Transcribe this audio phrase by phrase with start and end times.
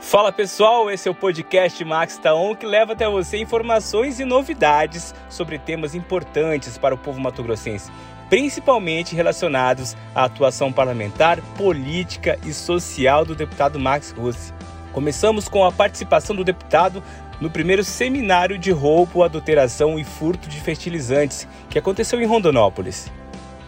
[0.00, 5.14] Fala pessoal, esse é o podcast Max Taon que leva até você informações e novidades
[5.28, 7.92] sobre temas importantes para o povo mato-grossense,
[8.28, 14.52] principalmente relacionados à atuação parlamentar, política e social do deputado Max Russi.
[14.90, 17.02] Começamos com a participação do deputado
[17.38, 23.12] no primeiro seminário de roubo, adulteração e furto de fertilizantes que aconteceu em Rondonópolis.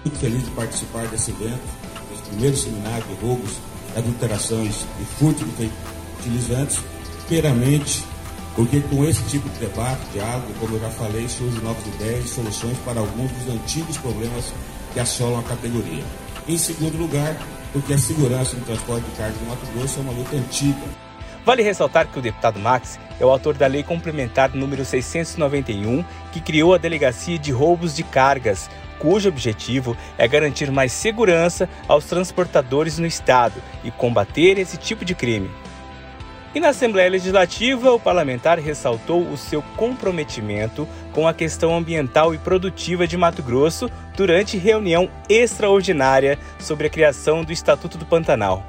[0.05, 1.62] Muito feliz de participar desse evento,
[2.11, 3.59] desse primeiro seminário de roubos,
[3.95, 6.02] adulterações e furto de fertilizantes,
[7.27, 8.05] primeiramente
[8.55, 12.29] porque com esse tipo de debate, diálogo, como eu já falei, surgem novas ideias e
[12.29, 14.53] soluções para alguns dos antigos problemas
[14.93, 16.05] que assolam a categoria.
[16.47, 17.35] Em segundo lugar,
[17.73, 20.83] porque a segurança no transporte de carga do Mato Grosso é uma luta antiga.
[21.47, 26.41] Vale ressaltar que o deputado Max é o autor da Lei Complementar número 691, que
[26.41, 32.98] criou a Delegacia de Roubos de Cargas, cujo objetivo é garantir mais segurança aos transportadores
[32.98, 35.51] no estado e combater esse tipo de crime.
[36.55, 42.39] E na Assembleia Legislativa, o parlamentar ressaltou o seu comprometimento com a questão ambiental e
[42.39, 48.62] produtiva de Mato Grosso durante reunião extraordinária sobre a criação do Estatuto do Pantanal.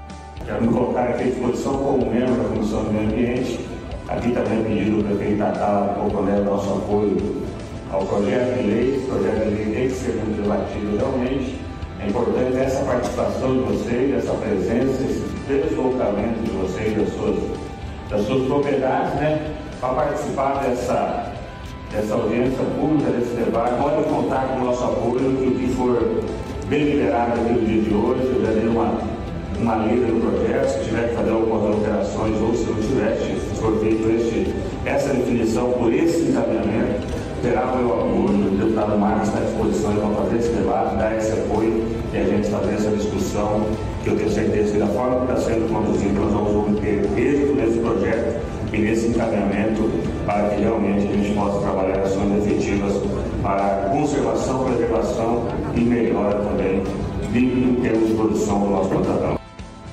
[0.46, 3.60] Quero me colocar aqui à disposição como membro da Comissão do Meio Ambiente.
[4.08, 7.44] Aqui também pedido o prefeito Natal comprometer o nosso apoio
[7.92, 8.96] ao projeto de lei.
[8.96, 11.60] Esse projeto de lei tem que ser debatido realmente.
[12.00, 16.98] É importante essa participação de vocês, essa presença, esse deslocamento de vocês
[18.14, 19.56] das suas, das suas propriedades, né?
[19.82, 21.34] Para participar dessa,
[21.92, 23.74] dessa audiência pública, desse debate.
[23.82, 26.24] Pode contar com o nosso apoio, o que for
[26.70, 29.14] deliberado aqui no dia de hoje, eu já dei uma
[29.60, 33.62] uma lida do projeto, se tiver que fazer algumas alterações ou se não tiver, se
[33.62, 37.08] for feito este, essa definição por esse encaminhamento,
[37.42, 41.16] terá o meu apoio, o deputado Marcos está à disposição para fazer esse debate, dar
[41.16, 41.33] apoio
[42.14, 43.66] e a gente fazer essa discussão,
[44.04, 47.56] que eu tenho certeza que da forma que está sendo conduzida, nós vamos obter êxito
[47.56, 49.90] nesse projeto e nesse encaminhamento
[50.26, 52.94] para que realmente a gente possa trabalhar ações efetivas
[53.42, 56.84] para conservação, preservação e melhora também
[57.36, 59.40] em termos de produção do nosso Pantanal.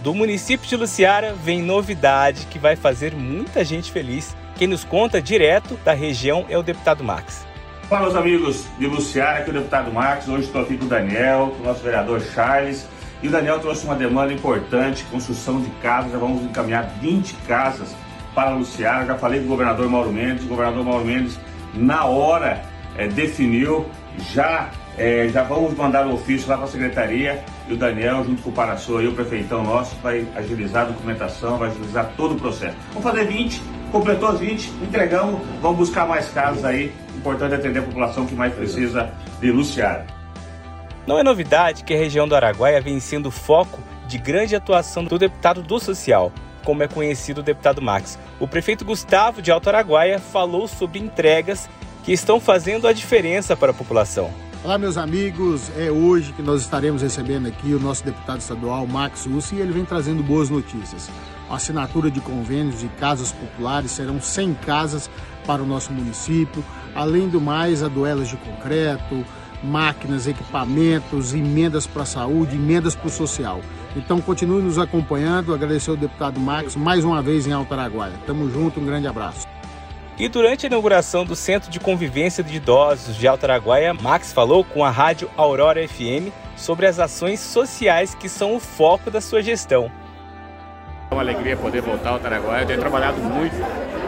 [0.03, 4.37] Do município de Luciara vem novidade que vai fazer muita gente feliz.
[4.57, 7.50] Quem nos conta direto da região é o deputado Max.
[7.91, 10.29] Olá, meus amigos de Luciara, aqui é o deputado Max.
[10.29, 12.87] Hoje estou aqui com o Daniel, com o nosso vereador Charles.
[13.21, 16.13] E o Daniel trouxe uma demanda importante, construção de casas.
[16.13, 17.93] Já vamos encaminhar 20 casas
[18.33, 19.07] para Luciara.
[19.07, 20.45] Já falei com o governador Mauro Mendes.
[20.45, 21.37] O governador Mauro Mendes,
[21.75, 22.63] na hora,
[22.97, 23.85] é, definiu,
[24.33, 28.43] já é, já vamos mandar o ofício lá para a secretaria e o Daniel, junto
[28.43, 32.39] com o Paraçô e o prefeitão nosso, vai agilizar a documentação, vai agilizar todo o
[32.39, 32.77] processo.
[32.93, 36.93] Vamos fazer 20, completou as 20, entregamos, vamos buscar mais casos aí.
[37.21, 40.07] Importante atender a população que mais precisa de Luciara.
[41.07, 45.19] Não é novidade que a região do Araguaia vem sendo foco de grande atuação do
[45.19, 46.33] deputado do Social,
[46.65, 48.19] como é conhecido o deputado Max.
[48.41, 51.69] O prefeito Gustavo de Alto Araguaia falou sobre entregas
[52.05, 54.31] que estão fazendo a diferença para a população.
[54.65, 55.71] Olá, meus amigos.
[55.77, 59.73] É hoje que nós estaremos recebendo aqui o nosso deputado estadual, Max Ussi, e ele
[59.73, 61.11] vem trazendo boas notícias.
[61.51, 65.11] A assinatura de convênios de casas populares serão 100 casas
[65.47, 66.65] para o nosso município.
[66.95, 69.25] Além do mais, a duelas de concreto,
[69.63, 73.61] máquinas, equipamentos, emendas para a saúde, emendas para o social.
[73.97, 75.55] Então, continue nos acompanhando.
[75.55, 78.15] Agradecer ao deputado Max mais uma vez em Alto Araguaia.
[78.27, 79.47] Tamo junto, um grande abraço.
[80.19, 84.63] E durante a inauguração do Centro de Convivência de Idosos de Alto Araguaia, Max falou
[84.63, 89.43] com a rádio Aurora FM sobre as ações sociais que são o foco da sua
[89.43, 89.91] gestão.
[91.11, 92.63] É uma alegria poder voltar ao Araguaia.
[92.63, 93.57] Eu tenho trabalhado muito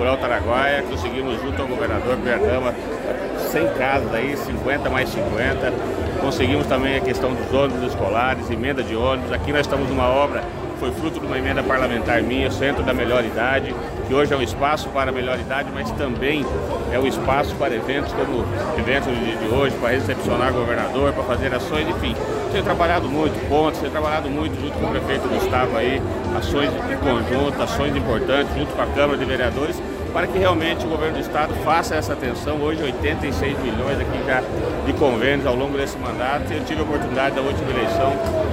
[0.03, 2.75] por Alto Araguaia, conseguimos junto ao governador Bernama
[3.39, 5.73] 100 casas aí, 50 mais 50.
[6.21, 9.33] Conseguimos também a questão dos ônibus escolares, emenda de ônibus.
[9.33, 10.43] Aqui nós estamos numa obra
[10.83, 13.73] foi fruto de uma emenda parlamentar minha, Centro da Melhor Idade,
[14.09, 16.45] que hoje é um espaço para a melhor idade, mas também
[16.91, 18.45] é um espaço para eventos como
[18.77, 22.17] eventos de, de hoje, para recepcionar o governador, para fazer ações, enfim.
[22.51, 26.03] Tenho trabalhado muito pontos, tenho trabalhado muito junto com o prefeito Gustavo aí,
[26.37, 29.81] ações em conjunto, ações importantes, junto com a Câmara de Vereadores,
[30.13, 32.61] para que realmente o governo do estado faça essa atenção.
[32.61, 34.43] Hoje 86 milhões aqui já
[34.85, 36.53] de convênios ao longo desse mandato.
[36.53, 38.13] Eu tive a oportunidade da última eleição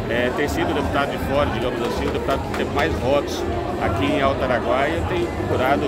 [0.09, 3.43] é, ter sido deputado de fora, digamos assim, o deputado que teve mais votos
[3.81, 4.93] aqui em Alto Araguaia.
[4.93, 5.83] Eu tenho procurado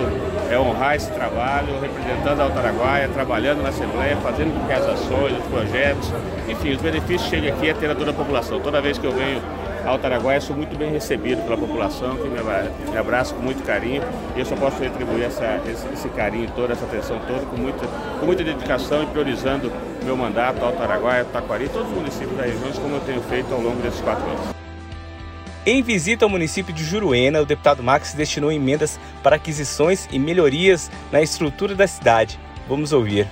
[0.50, 4.86] é, honrar esse trabalho, representando a Alto Araguaia, trabalhando na Assembleia, fazendo com que as
[4.86, 6.12] ações, os projetos,
[6.48, 8.60] enfim, os benefícios cheguem aqui a ter a toda a população.
[8.60, 9.40] Toda vez que eu venho
[9.84, 14.02] Alto Araguaia, sou muito bem recebido pela população, que me abraça com muito carinho.
[14.36, 17.86] E eu só posso retribuir essa, esse, esse, carinho todo, essa atenção toda, com muita,
[18.20, 19.72] com muita dedicação e priorizando
[20.04, 23.60] meu mandato, Alto Araguaia, Taquari, todos os municípios da região, como eu tenho feito ao
[23.60, 24.62] longo desses quatro anos.
[25.64, 30.90] Em visita ao município de Juruena, o deputado Max destinou emendas para aquisições e melhorias
[31.10, 32.38] na estrutura da cidade.
[32.68, 33.28] Vamos ouvir.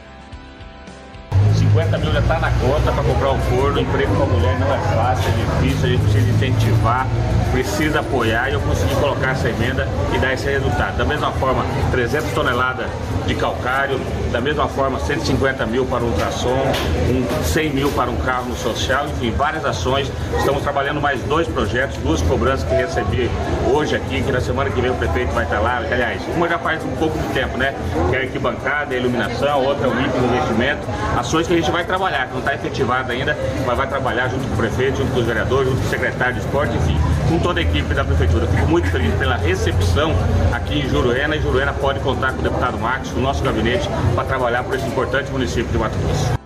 [1.70, 3.80] 50 mil já está na conta para comprar um forno.
[3.80, 7.06] Emprego para mulher não é fácil, é difícil, a gente precisa incentivar,
[7.52, 10.96] precisa apoiar e eu consegui colocar essa emenda e dar esse resultado.
[10.96, 12.86] Da mesma forma, 300 toneladas
[13.26, 14.00] de calcário,
[14.32, 16.60] da mesma forma, 150 mil para o ultrassom,
[17.08, 20.10] um 100 mil para um carro no social, enfim, várias ações.
[20.38, 23.30] Estamos trabalhando mais dois projetos, duas cobranças que recebi
[23.72, 25.78] hoje aqui, que na semana que vem o prefeito vai estar lá.
[25.78, 27.74] Aliás, uma já faz um pouco de tempo, né?
[28.10, 30.80] Que é a arquibancada, a iluminação, outra é o IPE, investimento.
[31.16, 33.36] Ações que gente vai trabalhar, não está efetivada ainda,
[33.66, 36.34] mas vai trabalhar junto com o prefeito, junto com os vereadores, junto com o secretário
[36.34, 36.96] de esporte, enfim,
[37.28, 38.46] com toda a equipe da prefeitura.
[38.46, 40.12] Fico muito feliz pela recepção
[40.52, 44.24] aqui em Juruena e Juruena pode contar com o deputado Marcos, o nosso gabinete, para
[44.24, 46.40] trabalhar por esse importante município de Mato Grosso.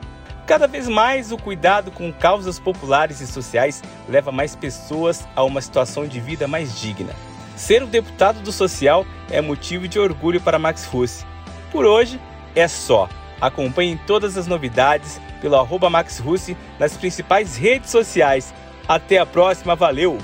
[0.46, 5.61] Cada vez mais o cuidado com causas populares e sociais leva mais pessoas a uma
[5.61, 7.14] situação de vida mais digna.
[7.56, 11.25] Ser o deputado do social é motivo de orgulho para Max Fuss.
[11.70, 12.20] Por hoje
[12.55, 13.08] é só.
[13.44, 18.55] Acompanhem todas as novidades pelo arroba Max Russi nas principais redes sociais.
[18.88, 20.19] Até a próxima, valeu!